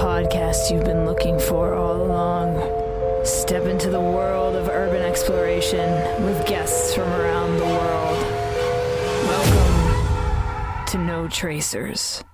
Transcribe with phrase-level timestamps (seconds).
[0.00, 2.56] podcast you've been looking for all along.
[3.22, 8.18] Step into the world of urban exploration with guests from around the world.
[9.28, 12.24] Welcome to No Tracers.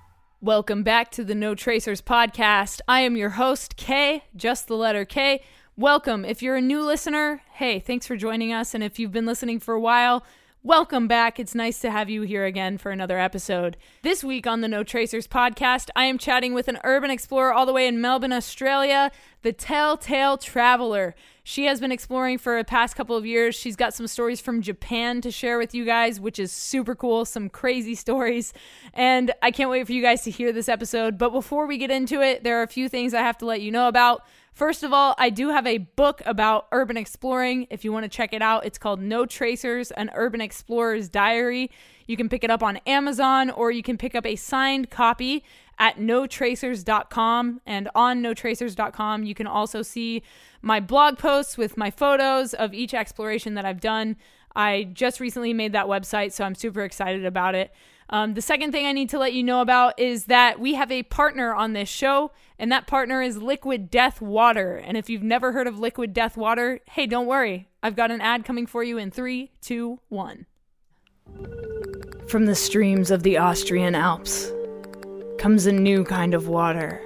[0.41, 2.81] Welcome back to the No Tracers podcast.
[2.87, 5.43] I am your host, K, just the letter K.
[5.77, 6.25] Welcome.
[6.25, 8.77] If you're a new listener, hey, thanks for joining us.
[8.77, 10.25] And if you've been listening for a while,
[10.67, 11.39] Welcome back.
[11.39, 13.77] It's nice to have you here again for another episode.
[14.03, 17.67] This week on the No Tracers podcast, I am chatting with an urban explorer all
[17.67, 19.13] the way in Melbourne, Australia,
[19.43, 21.15] the Telltale Traveler.
[21.45, 23.55] She has been exploring for the past couple of years.
[23.55, 27.25] She's got some stories from Japan to share with you guys, which is super cool.
[27.25, 28.53] Some crazy stories.
[28.93, 31.17] And I can't wait for you guys to hear this episode.
[31.17, 33.61] But before we get into it, there are a few things I have to let
[33.61, 34.23] you know about.
[34.57, 37.67] First of all, I do have a book about urban exploring.
[37.69, 41.71] If you want to check it out, it's called No Tracers An Urban Explorer's Diary.
[42.07, 45.45] You can pick it up on Amazon or you can pick up a signed copy
[45.79, 47.61] at notracers.com.
[47.67, 50.23] And on notracers.com, you can also see
[50.63, 54.17] my blog posts with my photos of each exploration that I've done.
[54.55, 57.75] I just recently made that website, so I'm super excited about it.
[58.09, 60.91] Um, the second thing I need to let you know about is that we have
[60.91, 64.77] a partner on this show, and that partner is Liquid Death Water.
[64.77, 67.69] And if you've never heard of Liquid Death Water, hey, don't worry.
[67.83, 70.47] I've got an ad coming for you in three, two, one.
[72.29, 74.51] From the streams of the Austrian Alps
[75.39, 77.01] comes a new kind of water,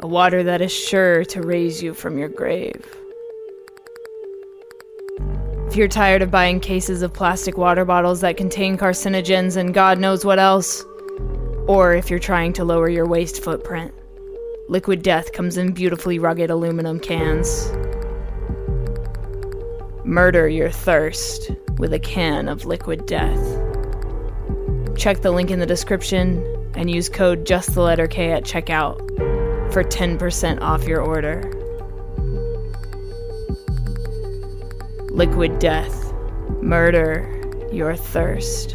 [0.00, 2.84] a water that is sure to raise you from your grave.
[5.66, 9.98] If you're tired of buying cases of plastic water bottles that contain carcinogens and God
[9.98, 10.84] knows what else,
[11.66, 13.92] or if you're trying to lower your waste footprint,
[14.68, 17.70] Liquid Death comes in beautifully rugged aluminum cans.
[20.04, 23.38] Murder your thirst with a can of Liquid Death.
[24.96, 28.98] Check the link in the description and use code just the letter K at checkout
[29.72, 31.42] for 10% off your order.
[35.10, 36.12] Liquid death.
[36.60, 37.32] Murder
[37.70, 38.74] your thirst.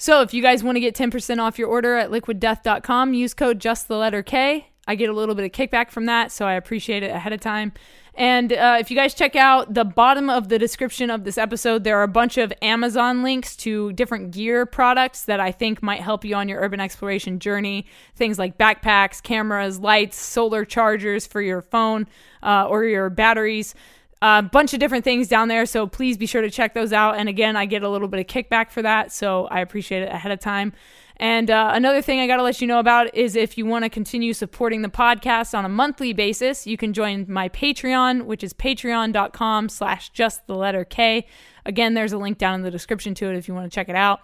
[0.00, 3.58] So, if you guys want to get 10% off your order at liquiddeath.com, use code
[3.58, 4.68] just the letter K.
[4.86, 7.40] I get a little bit of kickback from that, so I appreciate it ahead of
[7.40, 7.72] time.
[8.14, 11.84] And uh, if you guys check out the bottom of the description of this episode,
[11.84, 16.00] there are a bunch of Amazon links to different gear products that I think might
[16.00, 17.86] help you on your urban exploration journey.
[18.16, 22.08] Things like backpacks, cameras, lights, solar chargers for your phone
[22.42, 23.74] uh, or your batteries.
[24.20, 27.16] A bunch of different things down there, so please be sure to check those out.
[27.16, 30.12] And again, I get a little bit of kickback for that, so I appreciate it
[30.12, 30.72] ahead of time.
[31.18, 33.84] And uh, another thing I got to let you know about is if you want
[33.84, 38.44] to continue supporting the podcast on a monthly basis, you can join my Patreon, which
[38.44, 41.26] is patreon.com slash just the letter K.
[41.66, 43.88] Again, there's a link down in the description to it if you want to check
[43.88, 44.20] it out.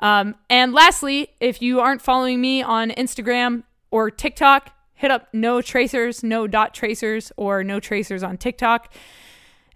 [0.00, 3.62] Um, and lastly, if you aren't following me on Instagram
[3.92, 8.92] or TikTok, hit up no tracers, no dot tracers, or no tracers on TikTok.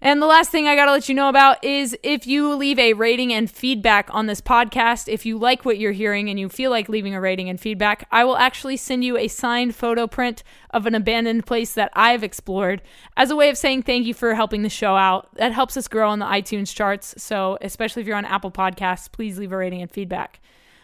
[0.01, 2.79] And the last thing I got to let you know about is if you leave
[2.79, 6.47] a rating and feedback on this podcast, if you like what you're hearing and you
[6.47, 10.07] feel like leaving a rating and feedback, I will actually send you a signed photo
[10.07, 12.81] print of an abandoned place that I've explored
[13.17, 15.35] as a way of saying thank you for helping the show out.
[15.35, 17.21] That helps us grow on the iTunes charts.
[17.21, 20.39] So, especially if you're on Apple Podcasts, please leave a rating and feedback.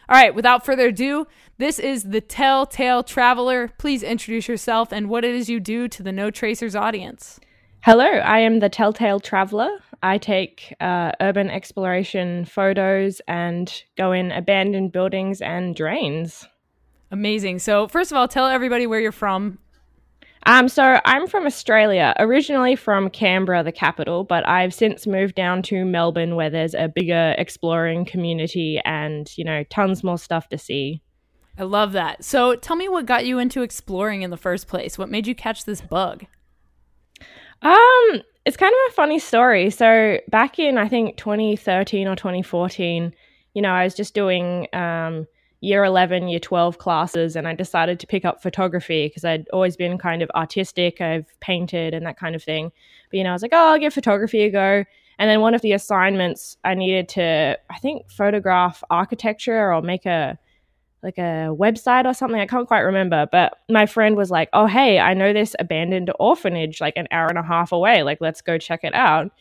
[0.09, 1.25] All right, without further ado,
[1.57, 3.71] this is the Telltale Traveler.
[3.77, 7.39] Please introduce yourself and what it is you do to the No Tracers audience.
[7.85, 9.69] Hello, I am the Telltale Traveler.
[10.01, 16.47] I take uh, urban exploration photos and go in abandoned buildings and drains.
[17.12, 17.59] Amazing.
[17.59, 19.59] So, first of all, tell everybody where you're from.
[20.47, 25.62] Um, so I'm from Australia, originally from Canberra, the capital, but I've since moved down
[25.63, 30.57] to Melbourne, where there's a bigger exploring community and you know tons more stuff to
[30.57, 31.03] see.
[31.56, 32.23] I love that.
[32.23, 34.97] So, tell me what got you into exploring in the first place.
[34.97, 36.25] What made you catch this bug?
[37.61, 39.69] Um, it's kind of a funny story.
[39.69, 43.13] So back in I think 2013 or 2014,
[43.53, 45.25] you know, I was just doing um,
[45.61, 49.75] year 11, year 12 classes, and I decided to pick up photography because I'd always
[49.75, 51.02] been kind of artistic.
[51.02, 52.72] I've painted and that kind of thing.
[53.09, 54.84] But you know, I was like, oh, I'll give photography a go.
[55.17, 60.05] And then one of the assignments, I needed to, I think, photograph architecture or make
[60.05, 60.37] a
[61.05, 62.41] like a website or something.
[62.41, 63.28] I can't quite remember.
[63.31, 67.28] But my friend was like, Oh, hey, I know this abandoned orphanage like an hour
[67.28, 68.03] and a half away.
[68.03, 69.31] Like, let's go check it out.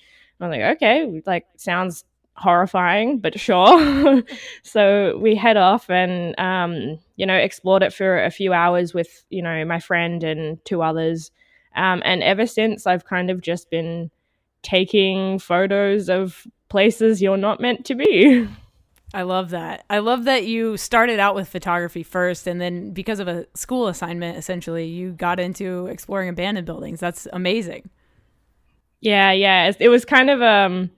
[0.40, 2.04] I'm like, okay, like sounds
[2.36, 4.22] horrifying, but sure.
[4.62, 9.24] so we head off and, um, you know, explored it for a few hours with,
[9.30, 11.30] you know, my friend and two others.
[11.76, 14.10] Um, and ever since, I've kind of just been
[14.62, 18.48] taking photos of places you're not meant to be.
[19.14, 19.84] I love that.
[19.88, 23.86] I love that you started out with photography first, and then because of a school
[23.86, 26.98] assignment, essentially, you got into exploring abandoned buildings.
[26.98, 27.90] That's amazing.
[29.00, 29.70] Yeah, yeah.
[29.78, 30.90] It was kind of um,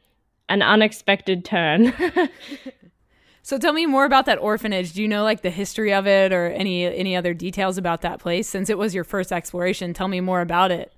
[0.48, 1.92] an unexpected turn.
[3.42, 4.94] so tell me more about that orphanage.
[4.94, 8.18] Do you know like the history of it or any any other details about that
[8.18, 9.92] place since it was your first exploration?
[9.92, 10.90] Tell me more about it.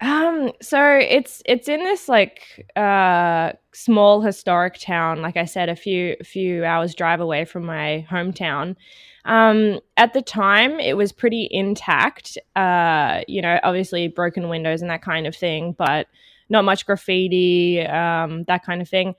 [0.00, 5.76] Um, so it's it's in this like uh small historic town, like I said, a
[5.76, 8.76] few few hours drive away from my hometown.
[9.24, 12.38] Um, at the time, it was pretty intact.
[12.56, 16.06] Uh, you know, obviously broken windows and that kind of thing, but
[16.48, 19.14] not much graffiti, um, that kind of thing.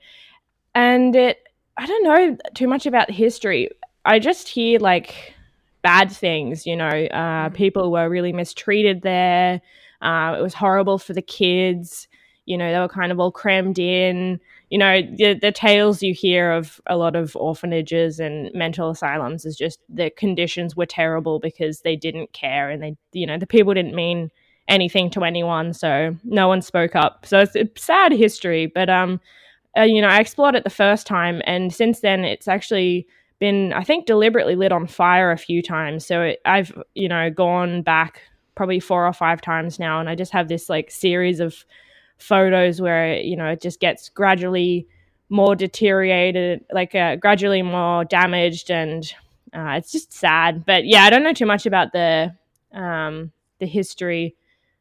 [0.74, 1.38] And it,
[1.76, 3.70] I don't know too much about history.
[4.04, 5.34] I just hear like
[5.82, 6.66] bad things.
[6.66, 7.54] You know, uh, mm-hmm.
[7.54, 9.60] people were really mistreated there.
[10.02, 12.08] Uh, it was horrible for the kids.
[12.44, 14.40] You know, they were kind of all crammed in.
[14.68, 19.44] You know, the, the tales you hear of a lot of orphanages and mental asylums
[19.44, 23.46] is just the conditions were terrible because they didn't care and they, you know, the
[23.46, 24.30] people didn't mean
[24.68, 27.26] anything to anyone, so no one spoke up.
[27.26, 29.20] So it's a sad history, but um,
[29.76, 33.06] uh, you know, I explored it the first time, and since then, it's actually
[33.38, 36.06] been, I think, deliberately lit on fire a few times.
[36.06, 38.22] So it, I've, you know, gone back
[38.54, 41.64] probably four or five times now and i just have this like series of
[42.18, 44.86] photos where you know it just gets gradually
[45.28, 49.14] more deteriorated like uh, gradually more damaged and
[49.54, 50.64] uh, it's just sad.
[50.64, 52.34] But yeah i don't know too much about the
[52.72, 54.34] um the history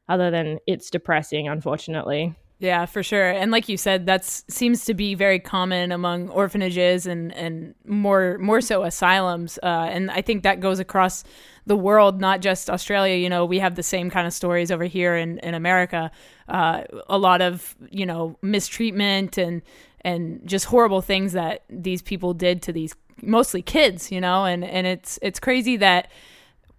[0.07, 3.31] other than it's depressing unfortunately yeah, for sure.
[3.31, 8.37] And like you said, that seems to be very common among orphanages and, and more
[8.37, 9.57] more so asylums.
[9.63, 11.23] Uh, and I think that goes across
[11.65, 13.15] the world, not just Australia.
[13.15, 16.11] You know, we have the same kind of stories over here in, in America.
[16.47, 19.63] Uh, a lot of, you know, mistreatment and
[20.01, 22.93] and just horrible things that these people did to these
[23.23, 26.11] mostly kids, you know, and, and it's it's crazy that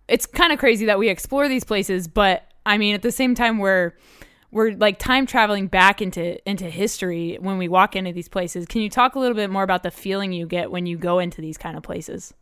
[0.06, 3.34] it's kind of crazy that we explore these places, but I mean at the same
[3.34, 3.94] time we're
[4.53, 8.67] we're like time traveling back into into history when we walk into these places.
[8.67, 11.19] Can you talk a little bit more about the feeling you get when you go
[11.19, 12.35] into these kind of places?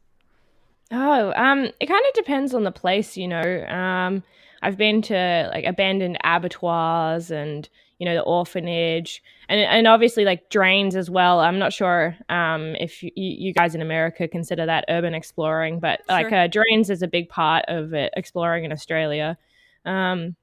[0.90, 3.64] Oh, um, it kind of depends on the place, you know.
[3.66, 4.24] Um,
[4.60, 7.68] I've been to like abandoned abattoirs and
[7.98, 11.38] you know the orphanage and and obviously like drains as well.
[11.38, 16.00] I'm not sure um, if you, you, guys in America consider that urban exploring, but
[16.08, 16.22] sure.
[16.22, 19.38] like uh, drains is a big part of it, exploring in Australia.
[19.84, 20.34] Um,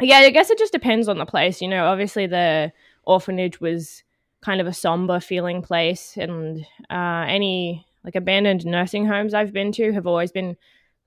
[0.00, 1.60] yeah, I guess it just depends on the place.
[1.60, 2.72] You know, obviously the
[3.04, 4.02] orphanage was
[4.42, 9.72] kind of a somber feeling place, and uh, any like abandoned nursing homes I've been
[9.72, 10.56] to have always been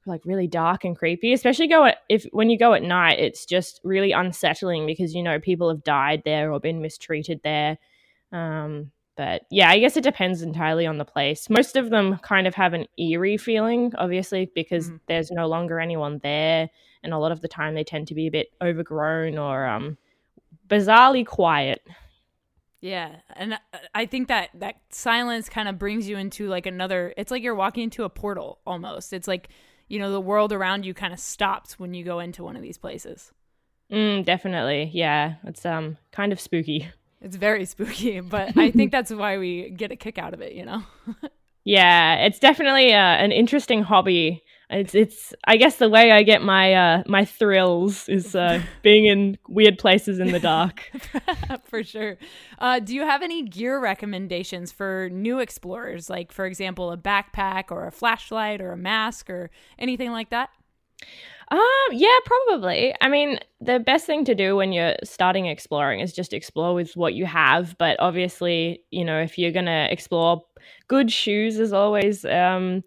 [0.06, 1.34] like really dark and creepy.
[1.34, 5.22] Especially go at, if when you go at night, it's just really unsettling because you
[5.22, 7.78] know people have died there or been mistreated there.
[8.32, 11.50] Um, but yeah, I guess it depends entirely on the place.
[11.50, 15.00] Most of them kind of have an eerie feeling, obviously, because mm.
[15.08, 16.70] there's no longer anyone there
[17.04, 19.98] and a lot of the time they tend to be a bit overgrown or um,
[20.70, 21.82] bizarrely quiet.
[22.80, 23.60] Yeah, and
[23.96, 27.14] I think that that silence kind of brings you into like another.
[27.18, 29.14] It's like you're walking into a portal almost.
[29.14, 29.50] It's like
[29.88, 32.62] you know the world around you kind of stops when you go into one of
[32.62, 33.32] these places.
[33.92, 35.36] Mm, definitely, yeah.
[35.44, 36.88] It's um kind of spooky.
[37.22, 40.54] It's very spooky, but I think that's why we get a kick out of it.
[40.54, 40.84] You know.
[41.64, 46.42] yeah, it's definitely uh, an interesting hobby it's it's I guess the way I get
[46.42, 50.92] my uh my thrills is uh being in weird places in the dark.
[51.64, 52.18] for sure.
[52.60, 57.72] Uh do you have any gear recommendations for new explorers like for example a backpack
[57.72, 59.50] or a flashlight or a mask or
[59.80, 60.50] anything like that?
[61.50, 61.60] Um,
[61.92, 62.94] yeah, probably.
[63.00, 66.98] I mean, the best thing to do when you're starting exploring is just explore with
[66.98, 67.78] what you have.
[67.78, 70.44] But obviously, you know, if you're gonna explore,
[70.88, 72.84] good shoes is always um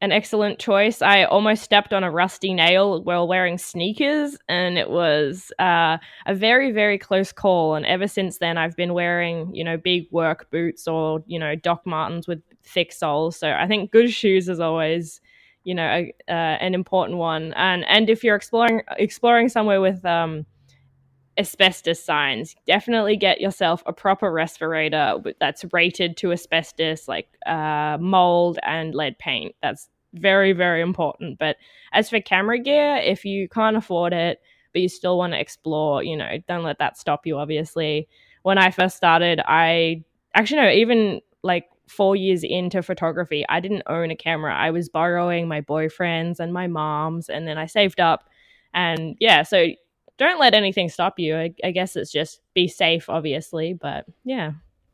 [0.00, 1.02] an excellent choice.
[1.02, 6.34] I almost stepped on a rusty nail while wearing sneakers, and it was uh, a
[6.34, 7.74] very, very close call.
[7.74, 11.56] And ever since then, I've been wearing, you know, big work boots or, you know,
[11.56, 13.36] Doc Martens with thick soles.
[13.38, 15.20] So I think good shoes is always,
[15.64, 17.52] you know, a, uh, an important one.
[17.54, 20.46] And and if you're exploring exploring somewhere with um,
[21.38, 28.58] asbestos signs, definitely get yourself a proper respirator that's rated to asbestos, like uh, mold
[28.62, 29.54] and lead paint.
[29.62, 31.38] That's very, very important.
[31.38, 31.56] But
[31.92, 34.40] as for camera gear, if you can't afford it,
[34.72, 38.08] but you still want to explore, you know, don't let that stop you, obviously.
[38.42, 43.82] When I first started, I actually, no, even like four years into photography, I didn't
[43.86, 44.54] own a camera.
[44.54, 48.28] I was borrowing my boyfriend's and my mom's, and then I saved up.
[48.74, 49.68] And yeah, so
[50.18, 51.36] don't let anything stop you.
[51.36, 54.52] I, I, guess it's just be safe, obviously, but yeah.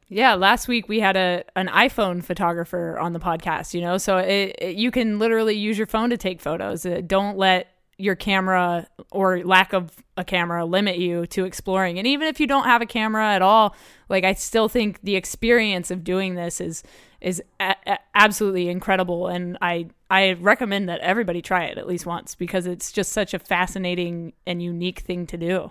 [0.08, 4.18] Yeah, last week we had a an iPhone photographer on the podcast, you know, so
[4.18, 6.84] it, it, you can literally use your phone to take photos.
[6.84, 11.98] Uh, don't let your camera or lack of a camera limit you to exploring.
[11.98, 13.74] And even if you don't have a camera at all,
[14.08, 16.82] like I still think the experience of doing this is
[17.20, 22.04] is a- a- absolutely incredible and I I recommend that everybody try it at least
[22.06, 25.70] once because it's just such a fascinating and unique thing to do.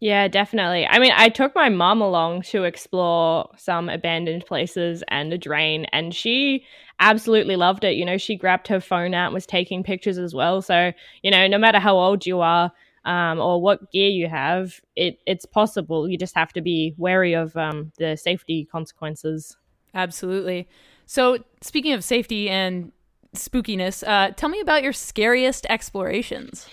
[0.00, 0.86] Yeah, definitely.
[0.86, 5.86] I mean, I took my mom along to explore some abandoned places and a drain,
[5.86, 6.64] and she
[7.00, 7.96] absolutely loved it.
[7.96, 10.62] You know, she grabbed her phone out and was taking pictures as well.
[10.62, 12.70] So, you know, no matter how old you are
[13.04, 16.08] um, or what gear you have, it it's possible.
[16.08, 19.56] You just have to be wary of um, the safety consequences.
[19.94, 20.68] Absolutely.
[21.06, 22.92] So, speaking of safety and
[23.34, 26.68] spookiness, uh, tell me about your scariest explorations.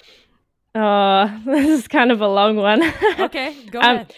[0.75, 2.81] Oh, this is kind of a long one.
[3.19, 4.13] Okay, go Um, ahead.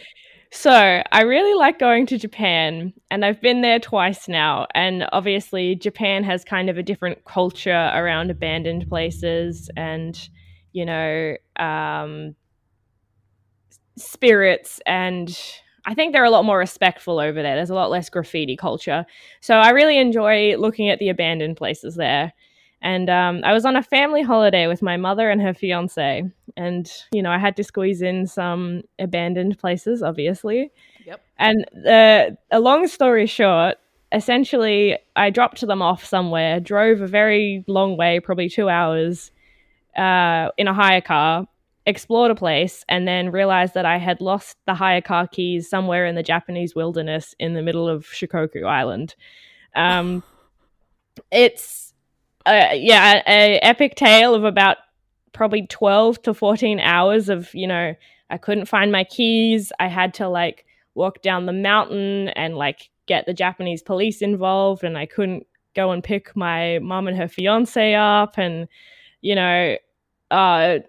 [0.51, 4.67] So, I really like going to Japan, and I've been there twice now.
[4.75, 10.17] And obviously, Japan has kind of a different culture around abandoned places and,
[10.73, 12.35] you know, um,
[13.97, 14.79] spirits.
[14.85, 15.37] And
[15.85, 17.55] I think they're a lot more respectful over there.
[17.55, 19.05] There's a lot less graffiti culture.
[19.41, 22.33] So, I really enjoy looking at the abandoned places there.
[22.81, 26.23] And um, I was on a family holiday with my mother and her fiance.
[26.55, 30.71] And, you know, I had to squeeze in some abandoned places, obviously.
[31.05, 31.21] Yep.
[31.37, 33.77] And uh, a long story short,
[34.11, 39.31] essentially, I dropped them off somewhere, drove a very long way, probably two hours,
[39.97, 41.47] uh, in a hire car,
[41.85, 46.05] explored a place, and then realized that I had lost the hire car keys somewhere
[46.05, 49.15] in the Japanese wilderness in the middle of Shikoku Island.
[49.75, 50.23] Um,
[51.31, 51.86] it's
[52.47, 54.77] uh, yeah, a epic tale of about
[55.33, 57.93] probably 12 to 14 hours of, you know,
[58.29, 59.71] I couldn't find my keys.
[59.79, 64.83] I had to like walk down the mountain and like get the Japanese police involved
[64.83, 68.67] and I couldn't go and pick my mom and her fiance up and
[69.21, 69.77] you know,
[70.31, 70.79] uh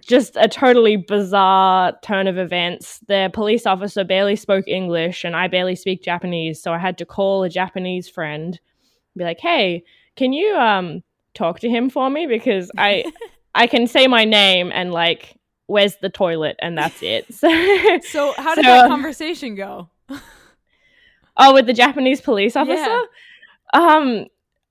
[0.00, 3.00] just a totally bizarre turn of events.
[3.08, 7.04] The police officer barely spoke English and I barely speak Japanese, so I had to
[7.06, 8.58] call a Japanese friend
[9.16, 9.84] be like, "Hey,
[10.16, 11.02] can you um
[11.34, 13.06] talk to him for me because I
[13.54, 17.32] I can say my name and like where's the toilet and that's it.
[17.32, 17.48] So,
[18.02, 19.88] So, how did So, that um, conversation go?
[21.36, 23.02] oh, with the Japanese police officer, Yeah.
[23.74, 24.26] um,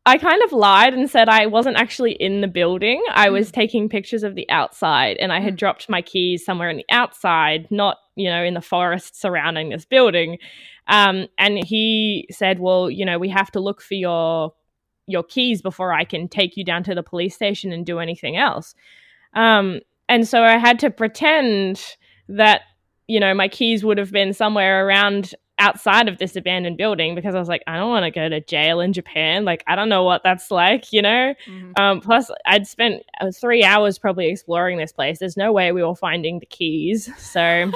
[0.05, 3.03] I kind of lied and said I wasn't actually in the building.
[3.11, 5.57] I was taking pictures of the outside, and I had Mm.
[5.57, 9.85] dropped my keys somewhere in the outside, not you know in the forest surrounding this
[9.85, 10.37] building.
[10.87, 14.53] Um, and he said, "Well, you know, we have to look for your
[15.07, 18.37] your keys before I can take you down to the police station and do anything
[18.37, 18.75] else."
[19.33, 21.81] Um, and so I had to pretend
[22.27, 22.61] that
[23.07, 27.35] you know my keys would have been somewhere around outside of this abandoned building because
[27.35, 29.45] I was like, I don't want to go to jail in Japan.
[29.45, 31.35] Like, I don't know what that's like, you know?
[31.47, 31.79] Mhm.
[31.79, 35.19] Um, plus, I'd spent uh, three hours probably exploring this place.
[35.19, 37.09] There's no way we were finding the keys.
[37.17, 37.71] So,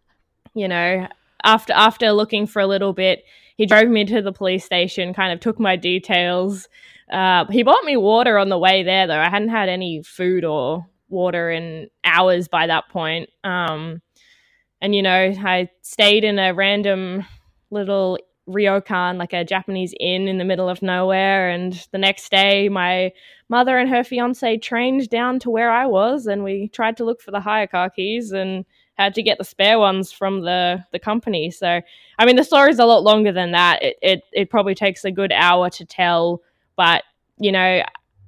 [0.54, 1.08] you know,
[1.42, 3.24] after after looking for a little bit,
[3.60, 6.66] he drove me to the police station, kind of took my details.
[7.12, 9.20] Uh, he bought me water on the way there, though.
[9.20, 13.28] I hadn't had any food or water in hours by that point.
[13.44, 14.00] Um,
[14.80, 17.26] and you know, I stayed in a random
[17.70, 21.50] little ryokan, like a Japanese inn in the middle of nowhere.
[21.50, 23.12] And the next day, my
[23.50, 27.20] mother and her fiance trained down to where I was, and we tried to look
[27.20, 28.64] for the car keys and
[29.04, 31.50] had to get the spare ones from the the company.
[31.50, 31.80] So,
[32.18, 33.82] I mean, the story's a lot longer than that.
[33.82, 36.42] It it, it probably takes a good hour to tell,
[36.76, 37.02] but
[37.38, 37.82] you know.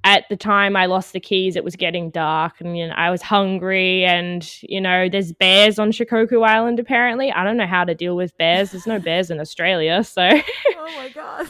[0.04, 3.08] At the time I lost the keys, it was getting dark and you know, I
[3.12, 7.30] was hungry and you know, there's bears on Shikoku Island apparently.
[7.30, 8.72] I don't know how to deal with bears.
[8.72, 10.22] There's no bears in Australia, so
[10.76, 11.46] oh my god.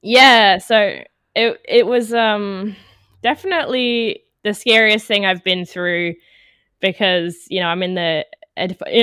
[0.00, 0.98] yeah so
[1.34, 2.76] it it was um
[3.22, 6.14] definitely the scariest thing i've been through
[6.84, 8.24] because you know i'm in the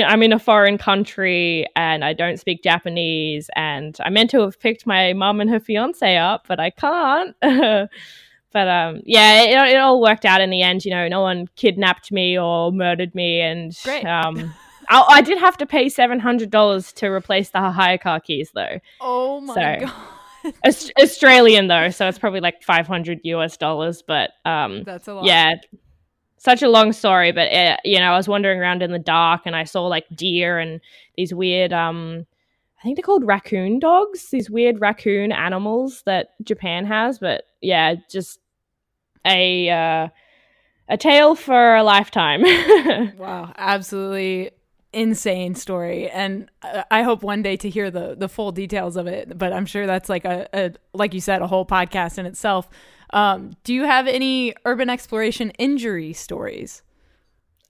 [0.06, 4.58] i'm in a foreign country and i don't speak japanese and i meant to have
[4.60, 9.76] picked my mom and her fiance up but i can't but um yeah it, it
[9.78, 13.40] all worked out in the end you know no one kidnapped me or murdered me
[13.40, 14.04] and Great.
[14.06, 14.54] um
[14.88, 19.54] I, I did have to pay $700 to replace the car keys though oh my
[19.54, 19.92] So- god.
[20.66, 24.02] Aus- Australian though, so it's probably like 500 US dollars.
[24.02, 25.24] But um, That's a lot.
[25.24, 25.54] yeah,
[26.42, 27.30] such a long story.
[27.30, 30.06] But uh, you know, I was wandering around in the dark and I saw like
[30.12, 30.80] deer and
[31.16, 32.26] these weird um,
[32.80, 34.30] I think they're called raccoon dogs.
[34.30, 37.20] These weird raccoon animals that Japan has.
[37.20, 38.40] But yeah, just
[39.24, 40.08] a uh,
[40.88, 42.44] a tale for a lifetime.
[43.16, 44.50] Wow, absolutely
[44.94, 46.50] insane story and
[46.90, 49.86] i hope one day to hear the the full details of it but i'm sure
[49.86, 52.68] that's like a, a like you said a whole podcast in itself
[53.12, 56.82] um, do you have any urban exploration injury stories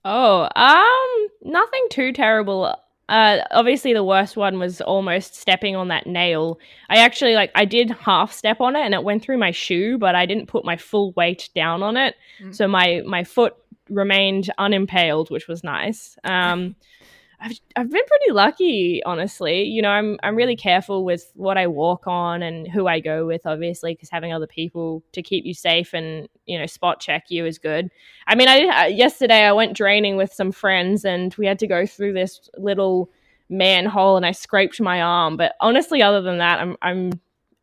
[0.05, 2.75] oh um nothing too terrible
[3.09, 6.57] uh, obviously the worst one was almost stepping on that nail.
[6.89, 9.97] I actually like I did half step on it and it went through my shoe,
[9.97, 12.55] but I didn't put my full weight down on it, mm.
[12.55, 13.55] so my my foot
[13.89, 16.17] remained unimpaled, which was nice.
[16.23, 16.75] Um,
[17.43, 19.63] I've I've been pretty lucky, honestly.
[19.63, 20.61] You know, I'm I'm really mm.
[20.61, 24.47] careful with what I walk on and who I go with, obviously, because having other
[24.47, 27.91] people to keep you safe and you know spot check you is good.
[28.27, 31.85] I mean, I yesterday I went draining with some friends and we had to go
[31.85, 33.09] through this little
[33.49, 35.35] manhole and I scraped my arm.
[35.35, 37.11] But honestly, other than that, I'm I'm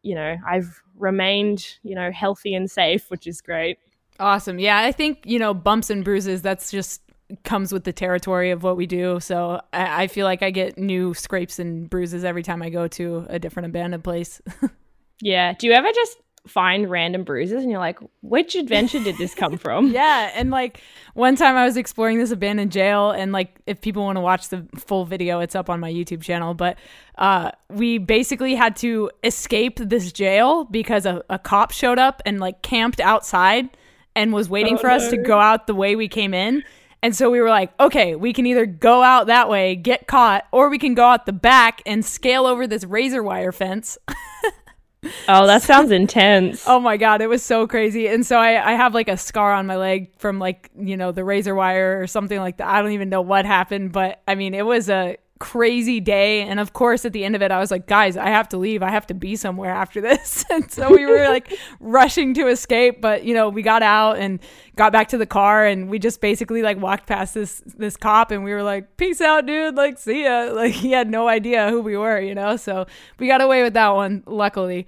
[0.03, 3.79] you know I've remained you know healthy and safe, which is great.
[4.19, 4.59] Awesome.
[4.59, 7.01] Yeah, I think, you know, bumps and bruises, that's just
[7.45, 9.21] comes with the territory of what we do.
[9.21, 12.89] So I, I feel like I get new scrapes and bruises every time I go
[12.89, 14.41] to a different abandoned place.
[15.21, 15.55] yeah.
[15.55, 19.59] Do you ever just find random bruises and you're like, which adventure did this come
[19.59, 19.89] from?
[19.93, 20.31] yeah.
[20.35, 20.81] And like
[21.15, 24.49] one time I was exploring this abandoned jail and like if people want to watch
[24.49, 26.55] the full video, it's up on my YouTube channel.
[26.55, 26.79] But
[27.19, 32.41] uh we basically had to escape this jail because a, a cop showed up and
[32.41, 33.69] like camped outside
[34.17, 36.65] and was waiting oh, for us to go out the way we came in.
[37.03, 40.47] And so we were like, okay, we can either go out that way, get caught,
[40.53, 43.97] or we can go out the back and scale over this razor wire fence.
[45.29, 46.65] oh, that sounds intense.
[46.67, 48.07] Oh my God, it was so crazy.
[48.07, 51.11] And so I, I have like a scar on my leg from like, you know,
[51.11, 52.69] the razor wire or something like that.
[52.69, 56.43] I don't even know what happened, but I mean, it was a crazy day.
[56.43, 58.59] And of course, at the end of it, I was like, guys, I have to
[58.59, 58.83] leave.
[58.83, 60.45] I have to be somewhere after this.
[60.51, 63.01] and so we were like rushing to escape.
[63.01, 64.39] But, you know, we got out and
[64.77, 68.31] got back to the car and we just basically like walked past this this cop
[68.31, 69.75] and we were like, peace out, dude.
[69.75, 70.53] Like, see ya.
[70.61, 72.57] Like, he had no idea who we were, you know?
[72.57, 72.87] So
[73.19, 74.87] we got away with that one, luckily.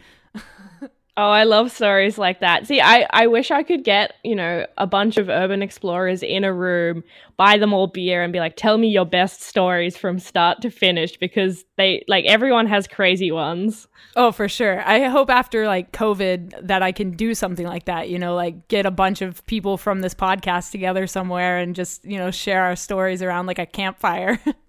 [1.14, 2.66] Oh, I love stories like that.
[2.66, 6.42] See, I, I wish I could get, you know, a bunch of urban explorers in
[6.42, 7.04] a room,
[7.36, 10.70] buy them all beer and be like, tell me your best stories from start to
[10.70, 13.88] finish because they, like, everyone has crazy ones.
[14.16, 14.80] Oh, for sure.
[14.88, 18.68] I hope after, like, COVID that I can do something like that, you know, like
[18.68, 22.62] get a bunch of people from this podcast together somewhere and just, you know, share
[22.62, 24.40] our stories around like a campfire.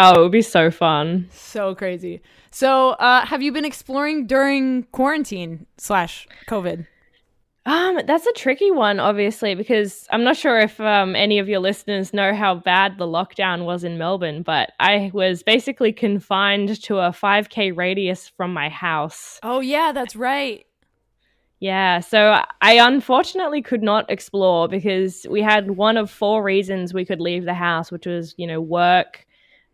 [0.00, 1.28] Oh, it would be so fun.
[1.32, 2.22] So crazy.
[2.52, 6.86] So, uh, have you been exploring during quarantine slash COVID?
[7.66, 11.58] Um, that's a tricky one, obviously, because I'm not sure if um, any of your
[11.58, 16.98] listeners know how bad the lockdown was in Melbourne, but I was basically confined to
[16.98, 19.38] a 5K radius from my house.
[19.42, 20.64] Oh, yeah, that's right.
[21.60, 27.04] Yeah, so I unfortunately could not explore because we had one of four reasons we
[27.04, 29.26] could leave the house, which was, you know, work,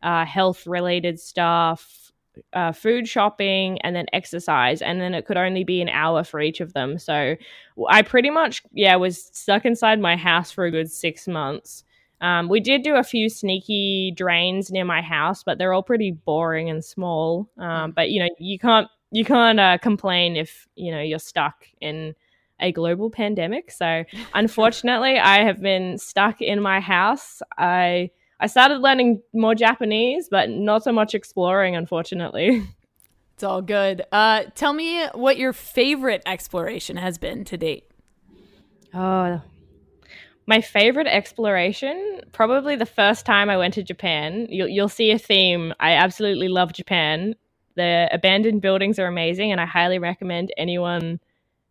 [0.04, 2.12] uh, health related stuff,
[2.52, 4.82] uh, food shopping, and then exercise.
[4.82, 6.98] And then it could only be an hour for each of them.
[6.98, 7.34] So
[7.88, 11.84] I pretty much, yeah, was stuck inside my house for a good six months.
[12.20, 16.12] Um, we did do a few sneaky drains near my house, but they're all pretty
[16.12, 17.48] boring and small.
[17.58, 21.66] Um, but you know, you can't you can't uh, complain if you know you're stuck
[21.80, 22.14] in
[22.60, 23.70] a global pandemic.
[23.70, 27.42] So unfortunately, I have been stuck in my house.
[27.58, 28.10] I
[28.44, 32.62] I started learning more Japanese, but not so much exploring, unfortunately.
[33.36, 34.02] It's all good.
[34.12, 37.90] Uh, tell me what your favorite exploration has been to date.
[38.94, 39.42] Oh,
[40.46, 44.46] my favorite exploration, probably the first time I went to Japan.
[44.50, 45.74] You'll, you'll see a theme.
[45.80, 47.34] I absolutely love Japan.
[47.74, 51.18] The abandoned buildings are amazing, and I highly recommend anyone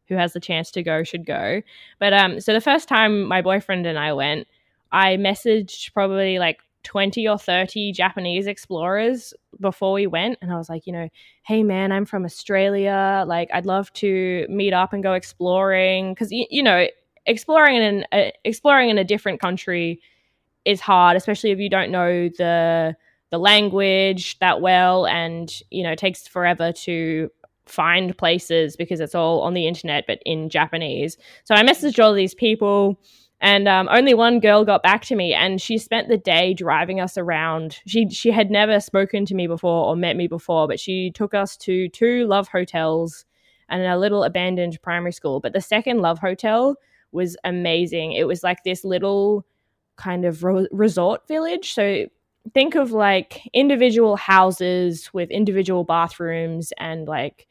[0.10, 1.62] who has the chance to go should go.
[1.98, 4.50] But um, so the first time my boyfriend and I went,
[4.94, 10.38] I messaged probably like 20 or 30 Japanese explorers before we went.
[10.41, 11.10] And I was like, you know,
[11.43, 13.24] hey man, I'm from Australia.
[13.28, 16.15] Like, I'd love to meet up and go exploring.
[16.15, 16.88] Cause, you, you know,
[17.26, 20.02] exploring in, uh, exploring in a different country
[20.65, 22.96] is hard, especially if you don't know the,
[23.32, 25.06] the language that well.
[25.08, 27.30] And, you know, it takes forever to
[27.65, 31.17] find places because it's all on the internet, but in Japanese.
[31.46, 33.00] So I messaged all these people
[33.44, 37.02] and um, only one girl got back to me and she spent the day driving
[37.02, 37.78] us around.
[37.86, 41.34] She she had never spoken to me before or met me before but she took
[41.34, 43.26] us to two love hotels
[43.68, 45.42] and a little abandoned primary school.
[45.42, 46.78] But the second love hotel
[47.12, 48.14] was amazing.
[48.14, 49.46] It was like this little
[49.98, 51.74] kind of re- resort village.
[51.74, 52.06] So
[52.54, 57.48] think of like individual houses with individual bathrooms and like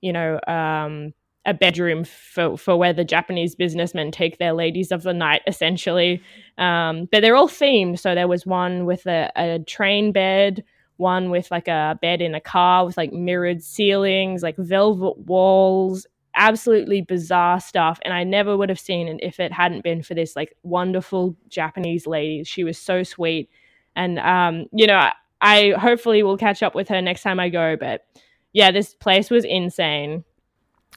[0.00, 5.02] you know um a bedroom for, for where the Japanese businessmen take their ladies of
[5.02, 6.22] the night, essentially.
[6.56, 7.98] Um, but they're all themed.
[7.98, 10.62] So there was one with a, a train bed,
[10.98, 16.06] one with like a bed in a car with like mirrored ceilings, like velvet walls,
[16.34, 17.98] absolutely bizarre stuff.
[18.04, 21.36] And I never would have seen it if it hadn't been for this like wonderful
[21.48, 22.44] Japanese lady.
[22.44, 23.50] She was so sweet.
[23.96, 27.48] And, um, you know, I, I hopefully will catch up with her next time I
[27.48, 27.76] go.
[27.76, 28.06] But
[28.52, 30.24] yeah, this place was insane.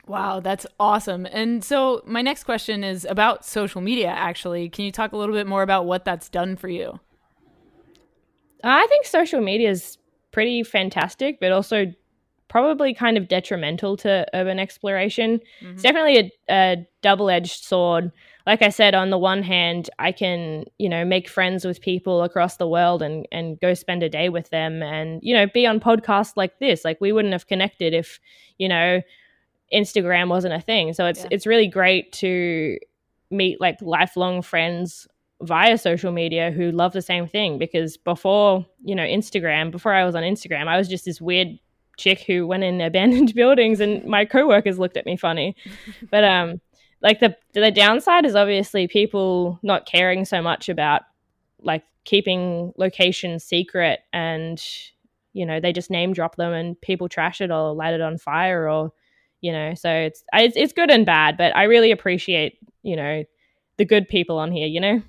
[0.07, 1.25] Wow, that's awesome.
[1.25, 4.69] And so, my next question is about social media, actually.
[4.69, 6.99] Can you talk a little bit more about what that's done for you?
[8.63, 9.97] I think social media is
[10.31, 11.85] pretty fantastic, but also
[12.47, 15.39] probably kind of detrimental to urban exploration.
[15.61, 15.73] Mm-hmm.
[15.73, 18.11] It's definitely a, a double edged sword.
[18.45, 22.21] Like I said, on the one hand, I can, you know, make friends with people
[22.21, 25.65] across the world and, and go spend a day with them and, you know, be
[25.65, 26.85] on podcasts like this.
[26.85, 28.19] Like we wouldn't have connected if,
[28.59, 29.01] you know,
[29.73, 30.93] Instagram wasn't a thing.
[30.93, 31.29] So it's yeah.
[31.31, 32.77] it's really great to
[33.31, 35.07] meet like lifelong friends
[35.41, 40.05] via social media who love the same thing because before, you know, Instagram, before I
[40.05, 41.59] was on Instagram, I was just this weird
[41.97, 45.55] chick who went in abandoned buildings and my coworkers looked at me funny.
[46.11, 46.61] but um
[47.01, 51.03] like the the downside is obviously people not caring so much about
[51.61, 54.63] like keeping locations secret and
[55.33, 58.17] you know they just name drop them and people trash it or light it on
[58.17, 58.91] fire or
[59.41, 63.23] you know so it's it's, it's good and bad but i really appreciate you know
[63.77, 65.01] the good people on here you know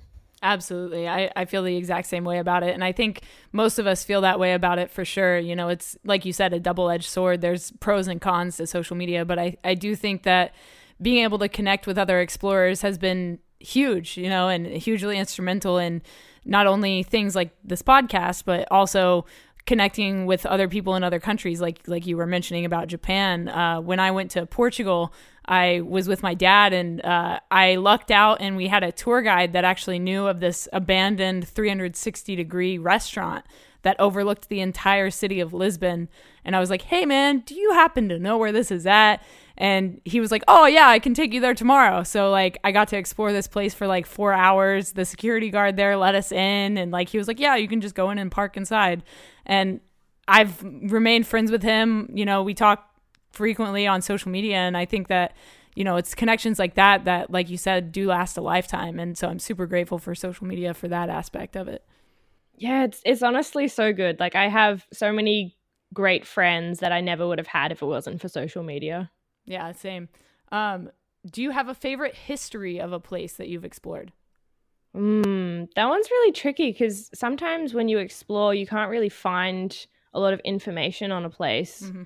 [0.43, 1.07] Absolutely.
[1.07, 2.73] I, I feel the exact same way about it.
[2.73, 5.39] And I think most of us feel that way about it for sure.
[5.39, 7.41] You know, it's like you said, a double edged sword.
[7.41, 10.53] There's pros and cons to social media, but I, I do think that
[11.01, 15.79] being able to connect with other explorers has been huge, you know, and hugely instrumental
[15.79, 16.03] in
[16.45, 19.25] not only things like this podcast, but also
[19.67, 23.79] connecting with other people in other countries like like you were mentioning about Japan uh,
[23.79, 25.13] when I went to Portugal
[25.47, 29.21] I was with my dad and uh, I lucked out and we had a tour
[29.21, 33.45] guide that actually knew of this abandoned 360 degree restaurant
[33.83, 36.09] that overlooked the entire city of Lisbon.
[36.43, 39.23] And I was like, hey man, do you happen to know where this is at?
[39.57, 42.03] And he was like, oh yeah, I can take you there tomorrow.
[42.03, 44.91] So like I got to explore this place for like four hours.
[44.91, 47.79] The security guard there let us in and like he was like, yeah, you can
[47.79, 49.03] just go in and park inside.
[49.47, 49.79] And
[50.27, 52.11] I've remained friends with him.
[52.13, 52.87] You know, we talk
[53.31, 55.33] frequently on social media and i think that
[55.75, 58.99] you know it's connections like that that like you said do last a lifetime.
[58.99, 61.85] And so i'm super grateful for social media for that aspect of it.
[62.55, 64.19] Yeah it's it's honestly so good.
[64.19, 65.55] Like i have so many
[65.93, 69.11] great friends that i never would have had if it wasn't for social media.
[69.45, 70.09] Yeah same.
[70.51, 70.89] Um
[71.29, 74.13] do you have a favorite history of a place that you've explored
[74.97, 80.19] mm, that one's really tricky because sometimes when you explore you can't really find a
[80.19, 82.03] lot of information on a place mm-hmm.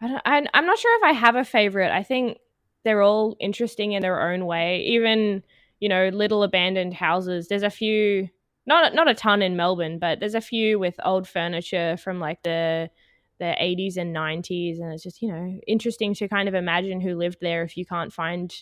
[0.00, 1.90] I don't, I, I'm not sure if I have a favorite.
[1.90, 2.38] I think
[2.84, 4.82] they're all interesting in their own way.
[4.82, 5.42] Even
[5.80, 7.48] you know, little abandoned houses.
[7.48, 8.28] There's a few,
[8.66, 12.42] not not a ton in Melbourne, but there's a few with old furniture from like
[12.42, 12.90] the
[13.38, 17.16] the 80s and 90s, and it's just you know interesting to kind of imagine who
[17.16, 18.54] lived there if you can't find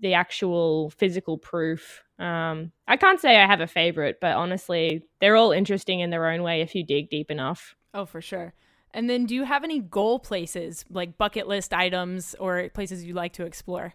[0.00, 2.02] the actual physical proof.
[2.18, 6.28] Um, I can't say I have a favorite, but honestly, they're all interesting in their
[6.28, 7.76] own way if you dig deep enough.
[7.94, 8.54] Oh, for sure.
[8.92, 13.16] And then do you have any goal places, like bucket list items or places you'd
[13.16, 13.94] like to explore?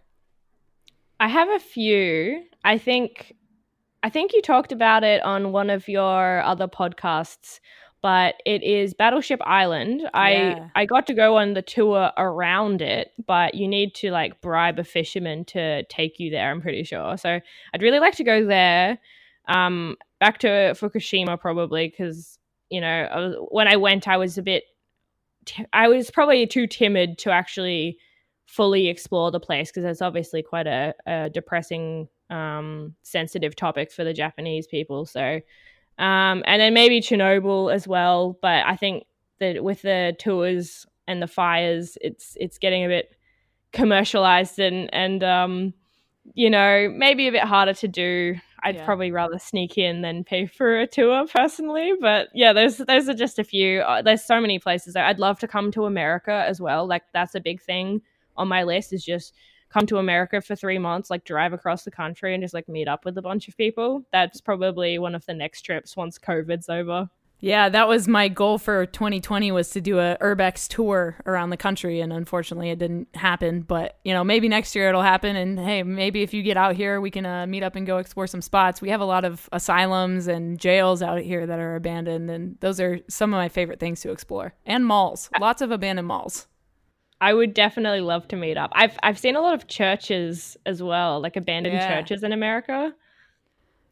[1.20, 2.44] I have a few.
[2.64, 3.34] I think
[4.04, 7.62] I think you talked about it on one of your other podcasts,
[8.04, 10.02] but it is Battleship Island.
[10.02, 10.10] Yeah.
[10.14, 14.42] I I got to go on the tour around it, but you need to like
[14.42, 17.18] bribe a fisherman to take you there, I'm pretty sure.
[17.18, 17.40] So
[17.74, 19.00] I'd really like to go there.
[19.48, 22.38] Um back to Fukushima probably cuz
[22.70, 24.66] you know, I was, when I went I was a bit
[25.46, 27.98] t- I was probably too timid to actually
[28.46, 34.04] fully explore the place because it's obviously quite a, a depressing, um, sensitive topic for
[34.04, 35.06] the Japanese people.
[35.06, 35.40] So,
[35.98, 38.38] um, and then maybe Chernobyl as well.
[38.42, 39.06] But I think
[39.40, 43.16] that with the tours and the fires, it's it's getting a bit
[43.72, 45.74] commercialized and and um,
[46.34, 48.86] you know maybe a bit harder to do I'd yeah.
[48.86, 51.94] probably rather sneak in than pay for a tour personally.
[52.00, 53.82] But yeah, those those are just a few.
[53.82, 54.96] Uh, there's so many places.
[54.96, 56.88] I'd love to come to America as well.
[56.88, 58.02] Like that's a big thing
[58.36, 58.94] on my list.
[58.94, 59.36] Is just
[59.74, 62.88] come to America for three months, like drive across the country and just like meet
[62.88, 64.06] up with a bunch of people.
[64.12, 67.10] That's probably one of the next trips once COVID's over.
[67.40, 71.58] Yeah, that was my goal for 2020 was to do a urbex tour around the
[71.58, 75.60] country and unfortunately it didn't happen, but you know, maybe next year it'll happen and
[75.60, 78.28] hey, maybe if you get out here we can uh, meet up and go explore
[78.28, 78.82] some spots.
[78.82, 82.80] We have a lot of asylums and jails out here that are abandoned and those
[82.80, 84.54] are some of my favorite things to explore.
[84.66, 85.30] And malls.
[85.38, 86.48] Lots of abandoned malls.
[87.24, 88.72] I would definitely love to meet up.
[88.76, 91.88] I've I've seen a lot of churches as well, like abandoned Yeah.
[91.88, 92.94] churches in America.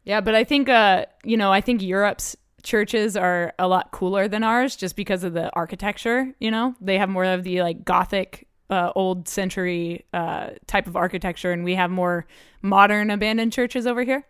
[0.04, 4.28] Yeah, but I think uh, you know, I think Europe's churches are a lot cooler
[4.28, 6.74] than ours just because of the architecture, you know?
[6.80, 11.64] They have more of the like gothic uh, old century uh, type of architecture and
[11.64, 12.26] we have more
[12.60, 14.24] modern abandoned churches over here.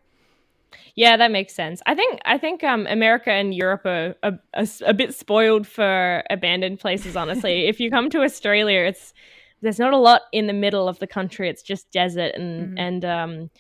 [0.95, 1.83] Yeah, that makes sense.
[1.87, 7.17] I think I think um, America and Europe are a bit spoiled for abandoned places.
[7.17, 9.15] Honestly, if you come to Australia, it's
[9.61, 11.49] there's not a lot in the middle of the country.
[11.49, 12.75] It's just desert and Mhm.
[12.79, 13.51] and um,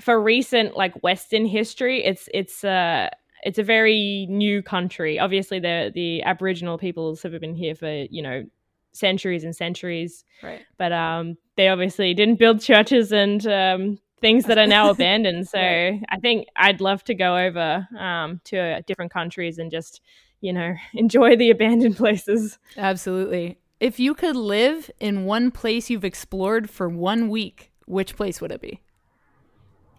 [0.00, 3.08] for recent like Western history, it's it's uh
[3.42, 5.18] it's a very new country.
[5.18, 8.44] Obviously, the the Aboriginal peoples have been here for you know
[8.92, 10.62] centuries and centuries Right.
[10.78, 15.48] but um, they obviously didn't build churches and um, things that are now abandoned.
[15.48, 15.58] So.
[15.58, 20.00] I think I'd love to go over um, to uh, different countries and just
[20.40, 22.58] you know enjoy the abandoned places.
[22.76, 23.58] Absolutely.
[23.78, 28.50] If you could live in one place you've explored for one week, which place would
[28.50, 28.80] it be?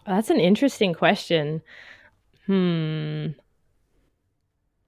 [0.08, 1.62] That's an interesting question.
[2.48, 3.28] Hmm.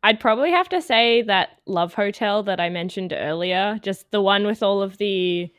[0.01, 4.47] I'd probably have to say that Love Hotel that I mentioned earlier, just the one
[4.47, 5.51] with all of the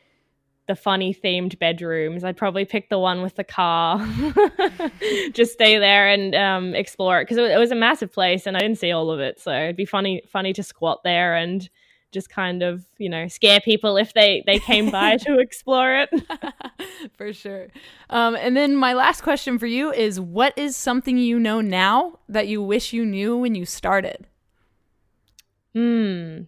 [0.71, 2.23] the funny themed bedrooms.
[2.23, 3.99] I'd probably pick the one with the car.
[5.33, 8.55] just stay there and um, explore it because it, it was a massive place and
[8.55, 9.37] I didn't see all of it.
[9.41, 11.69] So it'd be funny funny to squat there and
[12.13, 16.09] just kind of you know scare people if they they came by to explore it.
[17.17, 17.67] for sure.
[18.09, 22.17] Um, and then my last question for you is what is something you know now
[22.29, 24.25] that you wish you knew when you started?
[25.73, 26.43] Hmm.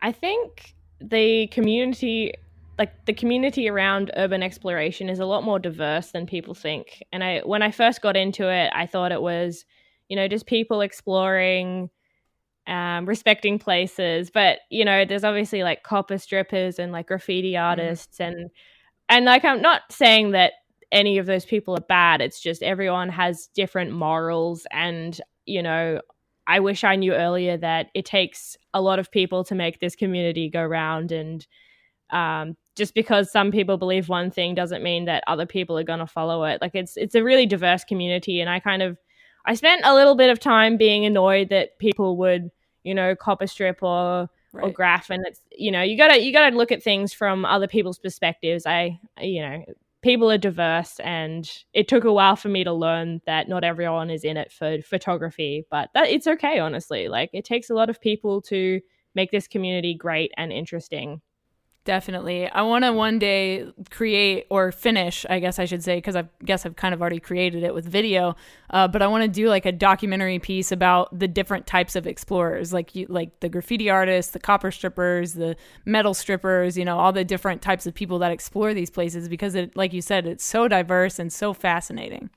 [0.00, 2.34] I think the community,
[2.78, 7.02] like the community around urban exploration, is a lot more diverse than people think.
[7.12, 9.64] And I, when I first got into it, I thought it was,
[10.08, 11.90] you know, just people exploring,
[12.66, 14.30] um, respecting places.
[14.30, 18.50] But you know, there's obviously like copper strippers and like graffiti artists, and
[19.08, 20.52] and like I'm not saying that
[20.90, 22.20] any of those people are bad.
[22.20, 26.00] It's just everyone has different morals and you know
[26.46, 29.94] I wish I knew earlier that it takes a lot of people to make this
[29.94, 31.12] community go round.
[31.12, 31.46] And
[32.10, 35.98] um, just because some people believe one thing doesn't mean that other people are going
[35.98, 36.60] to follow it.
[36.62, 38.98] Like it's it's a really diverse community, and I kind of
[39.46, 42.50] I spent a little bit of time being annoyed that people would
[42.84, 44.28] you know copper strip or
[44.60, 44.74] or Right.
[44.74, 47.98] graph, and it's you know you gotta you gotta look at things from other people's
[47.98, 48.66] perspectives.
[48.66, 49.64] I you know
[50.02, 54.10] people are diverse and it took a while for me to learn that not everyone
[54.10, 57.88] is in it for photography but that it's okay honestly like it takes a lot
[57.88, 58.80] of people to
[59.14, 61.20] make this community great and interesting
[61.84, 62.48] Definitely.
[62.48, 66.28] I want to one day create or finish, I guess I should say, because I
[66.44, 68.36] guess I've kind of already created it with video.
[68.70, 72.06] Uh, but I want to do like a documentary piece about the different types of
[72.06, 76.78] explorers, like you, like the graffiti artists, the copper strippers, the metal strippers.
[76.78, 79.92] You know, all the different types of people that explore these places because it, like
[79.92, 82.30] you said, it's so diverse and so fascinating.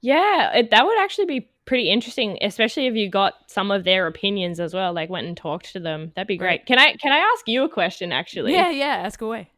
[0.00, 4.06] Yeah it, that would actually be pretty interesting especially if you got some of their
[4.06, 6.66] opinions as well like went and talked to them that'd be great Right.
[6.66, 9.02] can i can i ask you a question actually Yeah, yeah.
[9.04, 9.50] Ask away.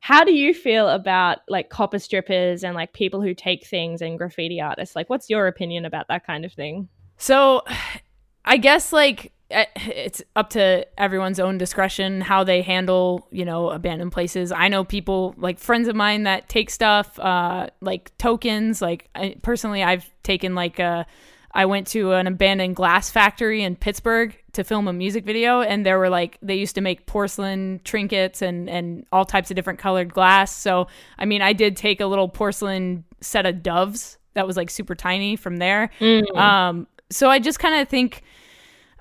[0.00, 4.18] how do you feel about like copper strippers and like people who take things and
[4.18, 7.62] graffiti artists like what's your opinion about that kind of thing So,
[8.46, 14.12] I guess like it's up to everyone's own discretion how they handle, you know, abandoned
[14.12, 14.50] places.
[14.52, 18.80] I know people like friends of mine that take stuff, uh, like tokens.
[18.80, 21.04] Like I, personally, I've taken like uh
[21.56, 25.86] I went to an abandoned glass factory in Pittsburgh to film a music video, and
[25.86, 29.78] there were like they used to make porcelain trinkets and and all types of different
[29.78, 30.56] colored glass.
[30.56, 34.68] So I mean, I did take a little porcelain set of doves that was like
[34.68, 35.90] super tiny from there.
[36.68, 38.22] Um, so I just kind of think,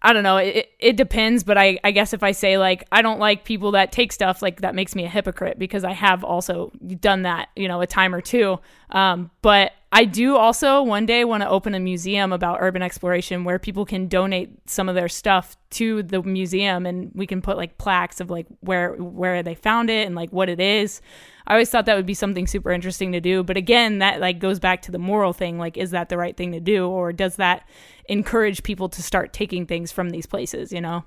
[0.05, 3.01] I don't know, it, it depends, but I, I guess if I say like, I
[3.01, 6.25] don't like people that take stuff, like that makes me a hypocrite because I have
[6.25, 8.59] also done that, you know, a time or two.
[8.89, 13.43] Um, but I do also one day want to open a museum about urban exploration
[13.43, 17.57] where people can donate some of their stuff to the museum and we can put
[17.57, 20.99] like plaques of like where where they found it and like what it is.
[21.45, 24.39] I always thought that would be something super interesting to do, but again, that like
[24.39, 27.13] goes back to the moral thing, like is that the right thing to do or
[27.13, 27.69] does that
[28.09, 31.03] encourage people to start taking things from these places, you know?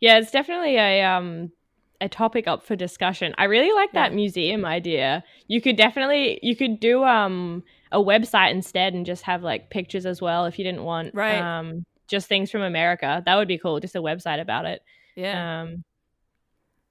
[0.00, 1.52] Yeah, it's definitely a um
[2.00, 3.34] a topic up for discussion.
[3.38, 5.24] I really like that museum idea.
[5.48, 10.04] You could definitely you could do um a website instead and just have like pictures
[10.06, 11.40] as well if you didn't want Right.
[11.40, 13.22] um just things from America.
[13.24, 13.80] That would be cool.
[13.80, 14.82] Just a website about it.
[15.16, 15.62] Yeah.
[15.62, 15.84] Um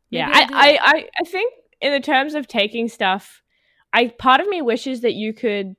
[0.09, 0.79] yeah, Maybe I, I.
[0.81, 3.41] I, I think in the terms of taking stuff,
[3.91, 5.75] I part of me wishes that you could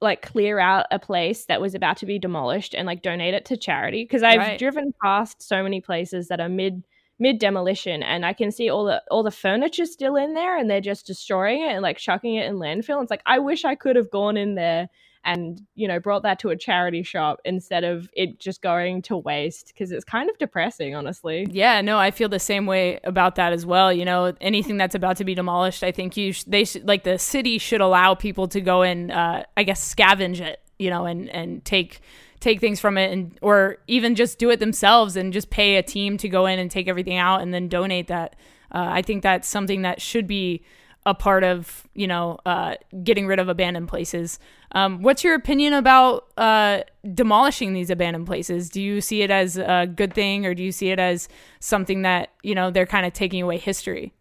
[0.00, 3.44] like clear out a place that was about to be demolished and like donate it
[3.46, 4.58] to charity because I've Right.
[4.58, 6.82] driven past so many places that are mid
[7.22, 10.68] mid demolition, and I can see all the all the furniture still in there, and
[10.68, 12.96] they're just destroying it and like chucking it in landfill.
[12.96, 14.88] And It's like I wish I could have gone in there
[15.24, 19.16] and you know brought that to a charity shop instead of it just going to
[19.16, 23.36] waste because it's kind of depressing honestly yeah no i feel the same way about
[23.36, 26.42] that as well you know anything that's about to be demolished i think you sh-
[26.48, 30.40] they should like the city should allow people to go and uh, i guess scavenge
[30.40, 32.00] it you know and and take
[32.42, 35.82] take things from it and or even just do it themselves and just pay a
[35.82, 38.36] team to go in and take everything out and then donate that
[38.74, 40.62] uh, i think that's something that should be
[41.04, 44.38] a part of you know uh, getting rid of abandoned places.
[44.72, 46.82] Um, what's your opinion about uh,
[47.14, 48.70] demolishing these abandoned places?
[48.70, 51.28] Do you see it as a good thing, or do you see it as
[51.60, 54.12] something that you know they're kind of taking away history?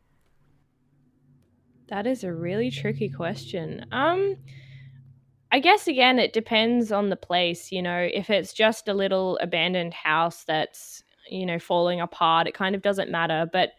[1.89, 3.85] That is a really tricky question.
[3.91, 4.37] Um,
[5.51, 7.71] I guess again, it depends on the place.
[7.71, 12.53] You know, if it's just a little abandoned house that's you know falling apart, it
[12.53, 13.49] kind of doesn't matter.
[13.51, 13.71] But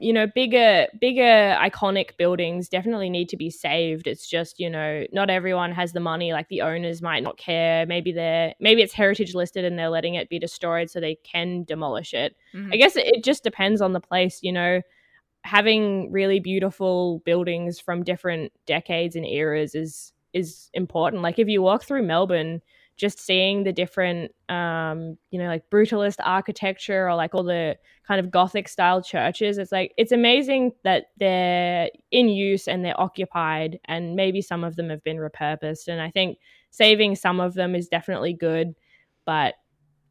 [0.00, 5.04] you know bigger bigger iconic buildings definitely need to be saved it's just you know
[5.12, 8.94] not everyone has the money like the owners might not care maybe they're maybe it's
[8.94, 12.72] heritage listed and they're letting it be destroyed so they can demolish it mm-hmm.
[12.72, 14.80] i guess it, it just depends on the place you know
[15.42, 21.22] having really beautiful buildings from different decades and eras is is important.
[21.22, 22.60] Like if you walk through melbourne
[23.00, 27.74] just seeing the different um, you know like brutalist architecture or like all the
[28.06, 33.00] kind of gothic style churches it's like it's amazing that they're in use and they're
[33.00, 35.88] occupied and maybe some of them have been repurposed.
[35.88, 36.38] And i think
[36.70, 38.74] saving some of them is definitely good
[39.24, 39.54] but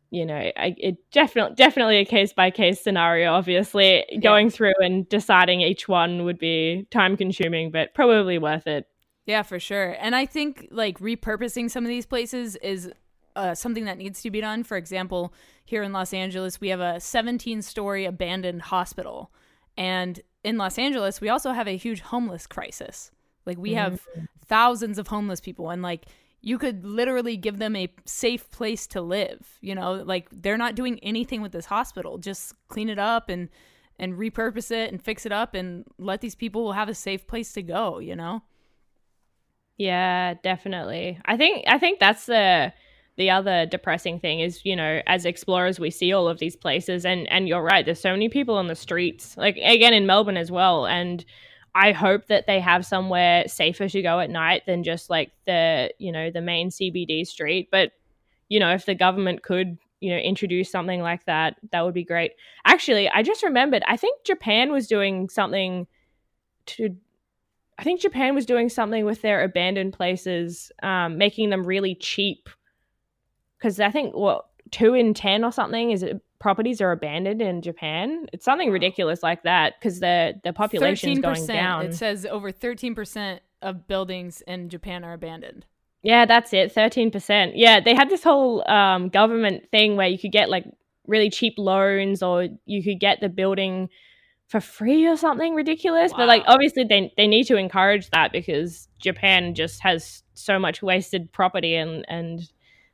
[0.10, 4.04] you know I, it definitely definitely a case by case scenario obviously.
[4.10, 4.20] Yeah.
[4.20, 8.88] going through and deciding each one would be time consuming but probably worth it
[9.30, 9.96] yeah, for sure.
[10.00, 12.92] And I think like repurposing some of these places is
[13.36, 14.64] uh, something that needs to be done.
[14.64, 19.32] For example, here in Los Angeles, we have a 17 story abandoned hospital.
[19.78, 23.12] And in Los Angeles, we also have a huge homeless crisis.
[23.46, 24.26] Like, we have mm-hmm.
[24.48, 26.08] thousands of homeless people, and like,
[26.42, 29.60] you could literally give them a safe place to live.
[29.62, 32.18] You know, like, they're not doing anything with this hospital.
[32.18, 33.50] Just clean it up and
[34.00, 37.54] and repurpose it and fix it up and let these people have a safe place
[37.54, 38.42] to go, you know?
[39.80, 41.20] Yeah, definitely.
[41.26, 42.74] I think I think that's the
[43.18, 47.06] the other depressing thing is, you know, as explorers we see all of these places
[47.06, 49.38] and and you're right, there's so many people on the streets.
[49.38, 51.24] Like again in Melbourne as well and
[51.76, 55.94] I hope that they have somewhere safer to go at night than just like the,
[56.00, 57.92] you know, the main CBD street, but
[58.50, 62.06] you know, if the government could you know introduce something like that that would be
[62.06, 62.34] great
[62.66, 65.88] actually i just remembered i think japan was doing something
[66.66, 66.96] to
[67.80, 72.50] I think Japan was doing something with their abandoned places, um, making them really cheap.
[73.58, 77.62] Because I think what two in ten or something is it properties are abandoned in
[77.62, 78.28] Japan.
[78.34, 81.86] It's something ridiculous like that because the the population is going down.
[81.86, 85.66] It says over thirteen percent of buildings in Japan are abandoned.
[86.04, 86.74] Yeah, that's it.
[86.74, 87.56] Thirteen percent.
[87.56, 90.66] Yeah, they had this whole um, government thing where you could get like
[91.08, 93.88] really cheap loans, or you could get the building
[94.50, 96.12] for free or something ridiculous.
[96.12, 96.18] Wow.
[96.18, 100.82] But like obviously they they need to encourage that because Japan just has so much
[100.82, 102.42] wasted property and and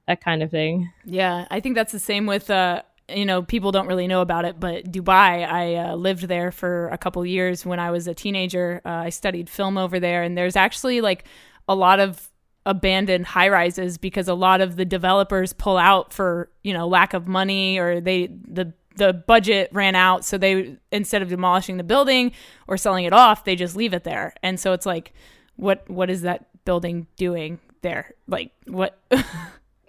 [0.05, 0.91] that kind of thing.
[1.05, 4.45] Yeah, I think that's the same with uh you know people don't really know about
[4.45, 8.15] it but dubai i uh, lived there for a couple years when i was a
[8.15, 11.25] teenager uh, i studied film over there and there's actually like
[11.67, 12.31] a lot of
[12.65, 17.13] abandoned high rises because a lot of the developers pull out for you know lack
[17.13, 21.83] of money or they the the budget ran out so they instead of demolishing the
[21.83, 22.31] building
[22.67, 24.33] or selling it off they just leave it there.
[24.43, 25.13] And so it's like
[25.55, 28.13] what what is that building doing there?
[28.27, 28.99] Like what?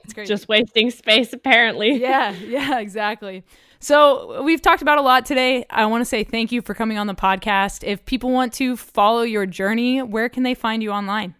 [0.04, 0.28] It's great.
[0.28, 1.94] Just wasting space apparently.
[2.00, 3.44] Yeah yeah exactly.
[3.80, 5.66] So we've talked about a lot today.
[5.68, 7.82] I want to say thank you for coming on the podcast.
[7.82, 11.34] If people want to follow your journey where can they find you online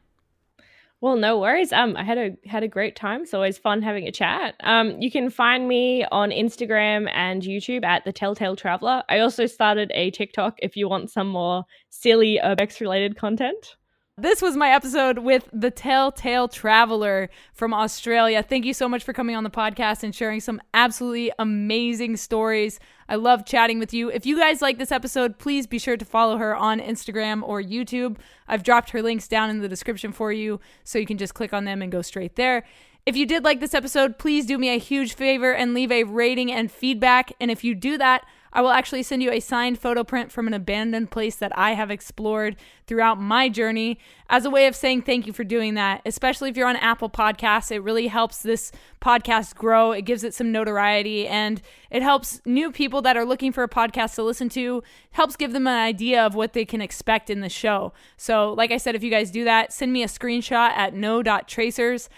[1.06, 1.72] well, no worries.
[1.72, 3.22] Um, I had a had a great time.
[3.22, 4.56] It's always fun having a chat.
[4.64, 9.04] Um, you can find me on Instagram and YouTube at the Telltale Traveler.
[9.08, 13.76] I also started a TikTok if you want some more silly urbex related content.
[14.18, 18.42] This was my episode with the Telltale Traveler from Australia.
[18.42, 22.80] Thank you so much for coming on the podcast and sharing some absolutely amazing stories.
[23.10, 24.08] I love chatting with you.
[24.08, 27.60] If you guys like this episode, please be sure to follow her on Instagram or
[27.60, 28.16] YouTube.
[28.48, 31.52] I've dropped her links down in the description for you, so you can just click
[31.52, 32.64] on them and go straight there.
[33.04, 36.04] If you did like this episode, please do me a huge favor and leave a
[36.04, 37.34] rating and feedback.
[37.38, 38.24] And if you do that,
[38.56, 41.74] I will actually send you a signed photo print from an abandoned place that I
[41.74, 43.98] have explored throughout my journey
[44.30, 47.10] as a way of saying thank you for doing that, especially if you're on Apple
[47.10, 47.70] Podcasts.
[47.70, 52.72] It really helps this podcast grow, it gives it some notoriety, and it helps new
[52.72, 56.24] people that are looking for a podcast to listen to, helps give them an idea
[56.24, 57.92] of what they can expect in the show.
[58.16, 62.08] So, like I said, if you guys do that, send me a screenshot at no.tracers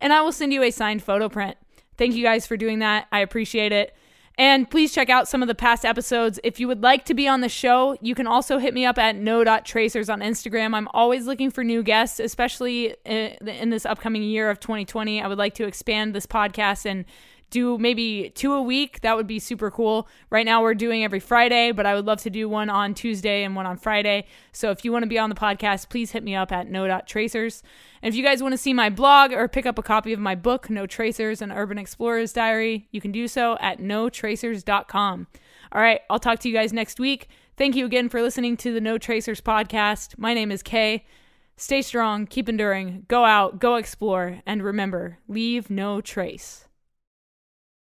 [0.00, 1.58] and I will send you a signed photo print.
[1.98, 3.08] Thank you guys for doing that.
[3.12, 3.94] I appreciate it.
[4.38, 6.40] And please check out some of the past episodes.
[6.42, 8.98] If you would like to be on the show, you can also hit me up
[8.98, 10.74] at no.tracers on Instagram.
[10.74, 15.22] I'm always looking for new guests, especially uh, in this upcoming year of 2020.
[15.22, 17.04] I would like to expand this podcast and
[17.52, 19.02] do maybe two a week.
[19.02, 20.08] That would be super cool.
[20.30, 23.44] Right now, we're doing every Friday, but I would love to do one on Tuesday
[23.44, 24.26] and one on Friday.
[24.50, 27.62] So if you want to be on the podcast, please hit me up at no.tracers.
[28.02, 30.18] And if you guys want to see my blog or pick up a copy of
[30.18, 35.26] my book, No Tracers, an Urban Explorer's Diary, you can do so at notracers.com.
[35.70, 37.28] All right, I'll talk to you guys next week.
[37.56, 40.18] Thank you again for listening to the No Tracers podcast.
[40.18, 41.04] My name is K.
[41.56, 46.66] Stay strong, keep enduring, go out, go explore, and remember, leave no trace.